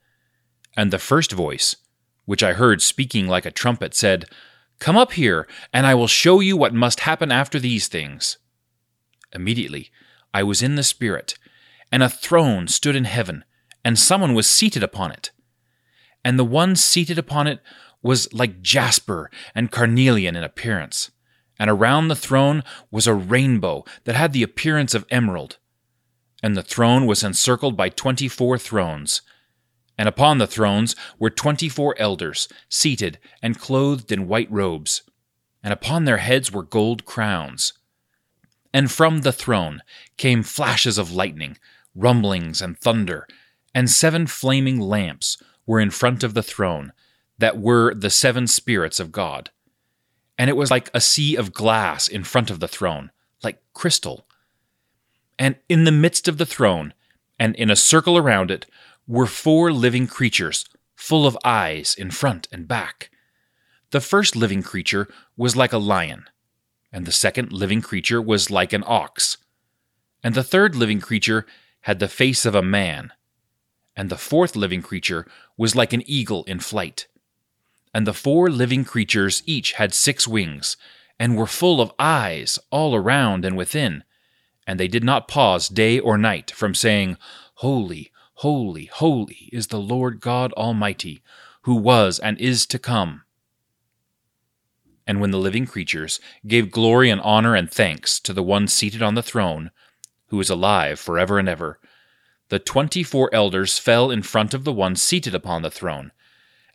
and 0.75 0.91
the 0.91 0.99
first 0.99 1.31
voice, 1.31 1.75
which 2.25 2.43
I 2.43 2.53
heard 2.53 2.81
speaking 2.81 3.27
like 3.27 3.45
a 3.45 3.51
trumpet, 3.51 3.93
said, 3.93 4.25
Come 4.79 4.97
up 4.97 5.13
here, 5.13 5.47
and 5.71 5.85
I 5.85 5.95
will 5.95 6.07
show 6.07 6.39
you 6.39 6.57
what 6.57 6.73
must 6.73 7.01
happen 7.01 7.31
after 7.31 7.59
these 7.59 7.87
things. 7.87 8.37
Immediately 9.33 9.91
I 10.33 10.43
was 10.43 10.61
in 10.61 10.75
the 10.75 10.83
Spirit, 10.83 11.37
and 11.91 12.01
a 12.01 12.09
throne 12.09 12.67
stood 12.67 12.95
in 12.95 13.05
heaven, 13.05 13.43
and 13.85 13.97
someone 13.99 14.33
was 14.33 14.49
seated 14.49 14.83
upon 14.83 15.11
it. 15.11 15.31
And 16.25 16.39
the 16.39 16.45
one 16.45 16.75
seated 16.75 17.17
upon 17.17 17.47
it 17.47 17.59
was 18.01 18.31
like 18.33 18.61
jasper 18.61 19.29
and 19.55 19.71
carnelian 19.71 20.35
in 20.35 20.43
appearance, 20.43 21.11
and 21.59 21.69
around 21.69 22.07
the 22.07 22.15
throne 22.15 22.63
was 22.91 23.07
a 23.07 23.13
rainbow 23.13 23.85
that 24.03 24.15
had 24.15 24.33
the 24.33 24.43
appearance 24.43 24.93
of 24.93 25.05
emerald. 25.09 25.57
And 26.41 26.57
the 26.57 26.63
throne 26.63 27.05
was 27.05 27.23
encircled 27.23 27.77
by 27.77 27.89
twenty 27.89 28.27
four 28.27 28.57
thrones 28.57 29.21
and 29.97 30.09
upon 30.09 30.37
the 30.37 30.47
thrones 30.47 30.95
were 31.19 31.29
twenty 31.29 31.69
four 31.69 31.95
elders, 31.97 32.47
seated 32.69 33.19
and 33.41 33.59
clothed 33.59 34.11
in 34.11 34.27
white 34.27 34.51
robes, 34.51 35.03
and 35.63 35.71
upon 35.71 36.05
their 36.05 36.17
heads 36.17 36.51
were 36.51 36.63
gold 36.63 37.05
crowns. 37.05 37.73
And 38.73 38.91
from 38.91 39.21
the 39.21 39.31
throne 39.31 39.83
came 40.17 40.43
flashes 40.43 40.97
of 40.97 41.11
lightning, 41.11 41.57
rumblings, 41.95 42.61
and 42.61 42.77
thunder, 42.77 43.27
and 43.73 43.89
seven 43.89 44.27
flaming 44.27 44.79
lamps 44.79 45.37
were 45.65 45.79
in 45.79 45.91
front 45.91 46.23
of 46.23 46.33
the 46.33 46.43
throne, 46.43 46.91
that 47.37 47.59
were 47.59 47.93
the 47.93 48.09
seven 48.09 48.47
spirits 48.47 48.99
of 48.99 49.11
God. 49.11 49.51
And 50.37 50.49
it 50.49 50.57
was 50.57 50.71
like 50.71 50.89
a 50.93 51.01
sea 51.01 51.35
of 51.35 51.53
glass 51.53 52.07
in 52.07 52.23
front 52.23 52.49
of 52.49 52.59
the 52.59 52.67
throne, 52.67 53.11
like 53.43 53.61
crystal. 53.73 54.27
And 55.37 55.55
in 55.69 55.83
the 55.83 55.91
midst 55.91 56.27
of 56.27 56.37
the 56.37 56.45
throne, 56.45 56.93
and 57.39 57.55
in 57.55 57.69
a 57.69 57.75
circle 57.75 58.17
around 58.17 58.51
it, 58.51 58.65
were 59.07 59.27
four 59.27 59.71
living 59.71 60.07
creatures, 60.07 60.65
full 60.95 61.25
of 61.25 61.37
eyes 61.43 61.95
in 61.97 62.11
front 62.11 62.47
and 62.51 62.67
back. 62.67 63.09
The 63.91 64.01
first 64.01 64.35
living 64.35 64.63
creature 64.63 65.07
was 65.35 65.55
like 65.55 65.73
a 65.73 65.77
lion, 65.77 66.25
and 66.91 67.05
the 67.05 67.11
second 67.11 67.51
living 67.51 67.81
creature 67.81 68.21
was 68.21 68.49
like 68.49 68.73
an 68.73 68.83
ox, 68.87 69.37
and 70.23 70.35
the 70.35 70.43
third 70.43 70.75
living 70.75 71.01
creature 71.01 71.45
had 71.81 71.99
the 71.99 72.07
face 72.07 72.45
of 72.45 72.55
a 72.55 72.61
man, 72.61 73.11
and 73.95 74.09
the 74.09 74.17
fourth 74.17 74.55
living 74.55 74.81
creature 74.81 75.27
was 75.57 75.75
like 75.75 75.91
an 75.91 76.03
eagle 76.05 76.43
in 76.45 76.59
flight. 76.59 77.07
And 77.93 78.07
the 78.07 78.13
four 78.13 78.49
living 78.49 78.85
creatures 78.85 79.43
each 79.45 79.73
had 79.73 79.93
six 79.93 80.27
wings, 80.27 80.77
and 81.19 81.37
were 81.37 81.45
full 81.45 81.81
of 81.81 81.91
eyes 81.99 82.57
all 82.71 82.95
around 82.95 83.43
and 83.45 83.57
within, 83.57 84.03
and 84.65 84.79
they 84.79 84.87
did 84.87 85.03
not 85.03 85.27
pause 85.27 85.67
day 85.67 85.99
or 85.99 86.17
night 86.17 86.51
from 86.51 86.73
saying, 86.73 87.17
Holy, 87.55 88.11
Holy, 88.35 88.85
holy 88.85 89.49
is 89.51 89.67
the 89.67 89.79
Lord 89.79 90.19
God 90.19 90.51
Almighty, 90.53 91.21
who 91.61 91.75
was 91.75 92.19
and 92.19 92.37
is 92.39 92.65
to 92.67 92.79
come. 92.79 93.23
And 95.05 95.19
when 95.19 95.31
the 95.31 95.37
living 95.37 95.65
creatures 95.65 96.19
gave 96.47 96.71
glory 96.71 97.09
and 97.09 97.21
honor 97.21 97.55
and 97.55 97.69
thanks 97.69 98.19
to 98.21 98.33
the 98.33 98.43
one 98.43 98.67
seated 98.67 99.01
on 99.01 99.15
the 99.15 99.23
throne, 99.23 99.71
who 100.27 100.39
is 100.39 100.49
alive 100.49 100.99
forever 100.99 101.37
and 101.39 101.47
ever, 101.47 101.79
the 102.49 102.59
twenty 102.59 103.03
four 103.03 103.29
elders 103.33 103.79
fell 103.79 104.11
in 104.11 104.23
front 104.23 104.53
of 104.53 104.63
the 104.63 104.73
one 104.73 104.95
seated 104.95 105.35
upon 105.35 105.61
the 105.61 105.71
throne, 105.71 106.11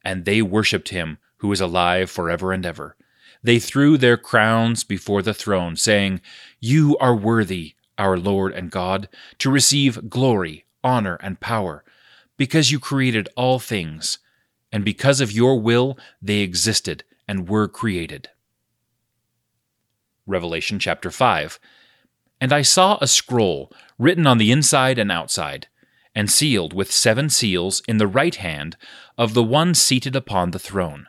and 0.05 0.25
they 0.25 0.43
worshipped 0.43 0.91
him 0.91 1.19
who 1.39 1.53
is 1.53 1.61
alive 1.61 2.11
forever 2.11 2.53
and 2.53 2.65
ever. 2.67 2.97
They 3.43 3.59
threw 3.59 3.97
their 3.97 4.17
crowns 4.17 4.85
before 4.85 5.23
the 5.23 5.35
throne, 5.35 5.77
saying, 5.77 6.21
You 6.61 6.97
are 6.99 7.15
worthy, 7.15 7.75
our 7.97 8.19
Lord 8.19 8.53
and 8.53 8.71
God, 8.71 9.09
to 9.39 9.51
receive 9.51 10.09
glory, 10.11 10.65
honor, 10.89 11.19
and 11.23 11.39
power, 11.39 11.85
because 12.39 12.73
you 12.73 12.81
created 12.81 13.29
all 13.37 13.59
things, 13.59 14.19
and 14.73 14.85
because 14.85 15.21
of 15.21 15.31
your 15.31 15.61
will 15.61 15.99
they 16.23 16.39
existed 16.39 17.05
and 17.29 17.49
were 17.49 17.69
created. 17.69 18.31
Revelation 20.27 20.79
chapter 20.79 21.11
5 21.11 21.61
And 22.41 22.53
I 22.53 22.63
saw 22.63 22.97
a 23.01 23.07
scroll 23.07 23.71
written 23.99 24.27
on 24.27 24.39
the 24.39 24.51
inside 24.51 24.99
and 24.99 25.13
outside, 25.13 25.69
and 26.15 26.31
sealed 26.31 26.73
with 26.73 26.91
seven 26.91 27.29
seals 27.29 27.83
in 27.87 27.99
the 27.99 28.07
right 28.07 28.37
hand 28.37 28.77
of 29.19 29.35
the 29.35 29.43
one 29.43 29.75
seated 29.75 30.17
upon 30.17 30.51
the 30.51 30.59
throne. 30.59 31.07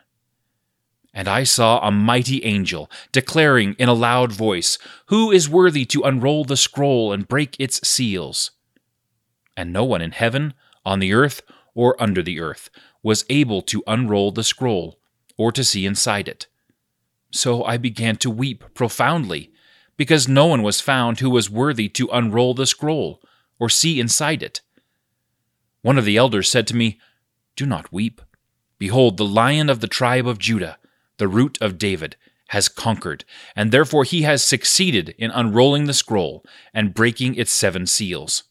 And 1.12 1.26
I 1.26 1.42
saw 1.42 1.80
a 1.80 1.90
mighty 1.90 2.44
angel 2.44 2.90
declaring 3.10 3.74
in 3.78 3.88
a 3.88 3.94
loud 3.94 4.30
voice, 4.30 4.78
Who 5.06 5.32
is 5.32 5.48
worthy 5.48 5.84
to 5.86 6.02
unroll 6.02 6.44
the 6.44 6.56
scroll 6.56 7.12
and 7.12 7.26
break 7.26 7.56
its 7.58 7.86
seals? 7.86 8.52
And 9.56 9.72
no 9.72 9.84
one 9.84 10.02
in 10.02 10.12
heaven, 10.12 10.54
on 10.84 10.98
the 10.98 11.12
earth, 11.12 11.42
or 11.74 12.00
under 12.02 12.22
the 12.22 12.40
earth 12.40 12.70
was 13.02 13.24
able 13.30 13.62
to 13.62 13.82
unroll 13.86 14.30
the 14.30 14.44
scroll 14.44 14.98
or 15.36 15.50
to 15.52 15.64
see 15.64 15.86
inside 15.86 16.28
it. 16.28 16.46
So 17.30 17.64
I 17.64 17.76
began 17.76 18.16
to 18.16 18.30
weep 18.30 18.64
profoundly, 18.74 19.52
because 19.96 20.28
no 20.28 20.46
one 20.46 20.62
was 20.62 20.80
found 20.80 21.20
who 21.20 21.30
was 21.30 21.50
worthy 21.50 21.88
to 21.90 22.08
unroll 22.12 22.54
the 22.54 22.66
scroll 22.66 23.22
or 23.58 23.68
see 23.68 24.00
inside 24.00 24.42
it. 24.42 24.60
One 25.82 25.98
of 25.98 26.04
the 26.04 26.16
elders 26.16 26.50
said 26.50 26.66
to 26.68 26.76
me, 26.76 26.98
Do 27.56 27.66
not 27.66 27.92
weep. 27.92 28.20
Behold, 28.78 29.16
the 29.16 29.24
lion 29.24 29.68
of 29.68 29.80
the 29.80 29.88
tribe 29.88 30.26
of 30.26 30.38
Judah, 30.38 30.78
the 31.18 31.28
root 31.28 31.58
of 31.60 31.78
David, 31.78 32.16
has 32.48 32.68
conquered, 32.68 33.24
and 33.54 33.70
therefore 33.70 34.04
he 34.04 34.22
has 34.22 34.42
succeeded 34.42 35.14
in 35.18 35.30
unrolling 35.30 35.84
the 35.84 35.94
scroll 35.94 36.44
and 36.74 36.94
breaking 36.94 37.34
its 37.36 37.52
seven 37.52 37.86
seals. 37.86 38.44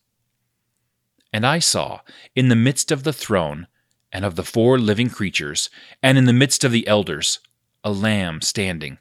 And 1.31 1.45
I 1.45 1.59
saw, 1.59 2.01
in 2.35 2.49
the 2.49 2.55
midst 2.55 2.91
of 2.91 3.03
the 3.03 3.13
throne, 3.13 3.67
and 4.11 4.25
of 4.25 4.35
the 4.35 4.43
four 4.43 4.79
living 4.79 5.09
creatures, 5.09 5.69
and 6.01 6.17
in 6.17 6.25
the 6.25 6.33
midst 6.33 6.63
of 6.63 6.71
the 6.71 6.87
elders, 6.87 7.39
a 7.83 7.91
lamb 7.91 8.41
standing, 8.41 8.97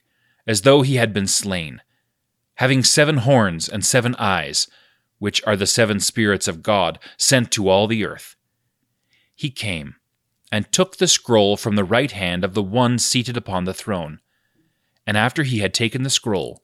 as 0.46 0.62
though 0.62 0.82
he 0.82 0.96
had 0.96 1.12
been 1.12 1.26
slain, 1.26 1.80
having 2.56 2.84
seven 2.84 3.18
horns 3.18 3.68
and 3.68 3.84
seven 3.84 4.14
eyes, 4.16 4.68
which 5.18 5.42
are 5.46 5.56
the 5.56 5.66
seven 5.66 6.00
spirits 6.00 6.46
of 6.46 6.62
God 6.62 6.98
sent 7.16 7.50
to 7.52 7.68
all 7.68 7.86
the 7.86 8.04
earth. 8.04 8.36
He 9.34 9.50
came, 9.50 9.96
and 10.52 10.70
took 10.70 10.96
the 10.96 11.08
scroll 11.08 11.56
from 11.56 11.76
the 11.76 11.84
right 11.84 12.10
hand 12.12 12.44
of 12.44 12.54
the 12.54 12.62
one 12.62 12.98
seated 12.98 13.36
upon 13.36 13.64
the 13.64 13.74
throne. 13.74 14.20
And 15.06 15.16
after 15.16 15.42
he 15.42 15.60
had 15.60 15.72
taken 15.72 16.02
the 16.02 16.10
scroll, 16.10 16.62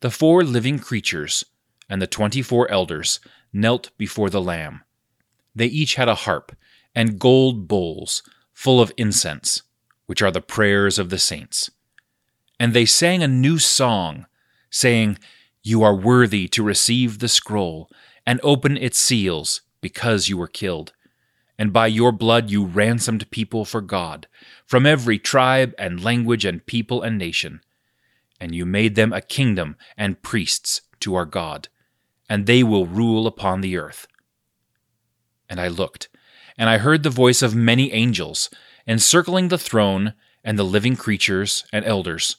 the 0.00 0.10
four 0.10 0.44
living 0.44 0.78
creatures 0.78 1.44
and 1.88 2.00
the 2.00 2.06
twenty 2.06 2.42
four 2.42 2.70
elders 2.70 3.20
knelt 3.52 3.90
before 3.98 4.30
the 4.30 4.40
Lamb. 4.40 4.82
They 5.54 5.66
each 5.66 5.96
had 5.96 6.08
a 6.08 6.14
harp 6.14 6.56
and 6.94 7.18
gold 7.18 7.68
bowls 7.68 8.22
full 8.52 8.80
of 8.80 8.92
incense, 8.96 9.62
which 10.06 10.22
are 10.22 10.30
the 10.30 10.40
prayers 10.40 10.98
of 10.98 11.10
the 11.10 11.18
saints. 11.18 11.70
And 12.58 12.74
they 12.74 12.84
sang 12.84 13.22
a 13.22 13.28
new 13.28 13.58
song, 13.58 14.26
saying, 14.70 15.18
You 15.62 15.82
are 15.82 15.94
worthy 15.94 16.46
to 16.48 16.62
receive 16.62 17.18
the 17.18 17.28
scroll 17.28 17.88
and 18.26 18.40
open 18.42 18.76
its 18.76 18.98
seals, 18.98 19.62
because 19.80 20.28
you 20.28 20.36
were 20.36 20.46
killed. 20.46 20.92
And 21.58 21.72
by 21.72 21.86
your 21.86 22.12
blood 22.12 22.50
you 22.50 22.64
ransomed 22.64 23.30
people 23.30 23.64
for 23.64 23.80
God, 23.80 24.26
from 24.66 24.86
every 24.86 25.18
tribe 25.18 25.74
and 25.78 26.04
language 26.04 26.44
and 26.44 26.64
people 26.64 27.02
and 27.02 27.18
nation. 27.18 27.60
And 28.40 28.54
you 28.54 28.66
made 28.66 28.94
them 28.94 29.12
a 29.12 29.20
kingdom 29.20 29.76
and 29.96 30.22
priests 30.22 30.82
to 31.00 31.14
our 31.14 31.26
God, 31.26 31.68
and 32.28 32.46
they 32.46 32.62
will 32.62 32.86
rule 32.86 33.26
upon 33.26 33.60
the 33.60 33.76
earth. 33.76 34.06
And 35.50 35.60
I 35.60 35.68
looked, 35.68 36.08
and 36.56 36.70
I 36.70 36.78
heard 36.78 37.02
the 37.02 37.10
voice 37.10 37.42
of 37.42 37.54
many 37.54 37.92
angels, 37.92 38.48
encircling 38.86 39.48
the 39.48 39.58
throne 39.58 40.14
and 40.42 40.58
the 40.58 40.64
living 40.64 40.96
creatures 40.96 41.64
and 41.72 41.84
elders. 41.84 42.36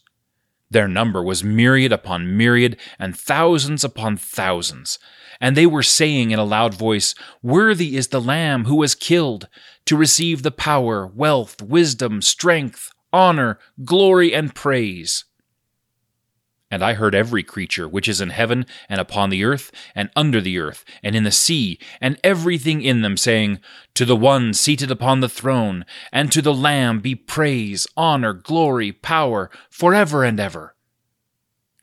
Their 0.71 0.87
number 0.87 1.21
was 1.21 1.43
myriad 1.43 1.91
upon 1.91 2.37
myriad 2.37 2.77
and 2.97 3.15
thousands 3.15 3.83
upon 3.83 4.15
thousands. 4.15 4.97
And 5.41 5.57
they 5.57 5.65
were 5.65 5.83
saying 5.83 6.31
in 6.31 6.39
a 6.39 6.45
loud 6.45 6.73
voice, 6.73 7.13
Worthy 7.43 7.97
is 7.97 8.07
the 8.07 8.21
Lamb 8.21 8.65
who 8.65 8.75
was 8.75 8.95
killed 8.95 9.49
to 9.85 9.97
receive 9.97 10.43
the 10.43 10.51
power, 10.51 11.05
wealth, 11.05 11.61
wisdom, 11.61 12.21
strength, 12.21 12.89
honor, 13.11 13.59
glory, 13.83 14.33
and 14.33 14.55
praise. 14.55 15.25
And 16.71 16.83
I 16.83 16.93
heard 16.93 17.13
every 17.13 17.43
creature 17.43 17.87
which 17.87 18.07
is 18.07 18.21
in 18.21 18.29
heaven 18.29 18.65
and 18.87 19.01
upon 19.01 19.29
the 19.29 19.43
earth 19.43 19.71
and 19.93 20.09
under 20.15 20.39
the 20.39 20.57
earth 20.57 20.85
and 21.03 21.15
in 21.15 21.25
the 21.25 21.31
sea 21.31 21.77
and 21.99 22.17
everything 22.23 22.81
in 22.81 23.01
them 23.01 23.17
saying, 23.17 23.59
To 23.95 24.05
the 24.05 24.15
one 24.15 24.53
seated 24.53 24.89
upon 24.89 25.19
the 25.19 25.29
throne 25.29 25.85
and 26.13 26.31
to 26.31 26.41
the 26.41 26.53
Lamb 26.53 27.01
be 27.01 27.13
praise, 27.13 27.85
honor, 27.97 28.33
glory, 28.33 28.93
power, 28.93 29.51
forever 29.69 30.23
and 30.23 30.39
ever. 30.39 30.73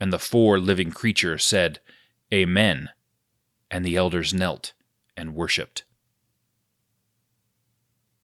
And 0.01 0.12
the 0.12 0.18
four 0.18 0.59
living 0.59 0.90
creatures 0.90 1.44
said, 1.44 1.81
Amen. 2.33 2.88
And 3.70 3.85
the 3.85 3.96
elders 3.96 4.33
knelt 4.33 4.72
and 5.16 5.35
worshipped. 5.35 5.85